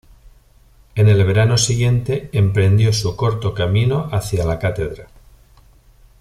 En 0.95 1.07
el 1.09 1.23
verano 1.25 1.59
siguiente 1.59 2.31
emprendió 2.33 2.91
su 2.91 3.15
corto 3.15 3.53
camino 3.53 4.09
hacia 4.11 4.43
la 4.45 4.57
cátedra. 4.57 5.05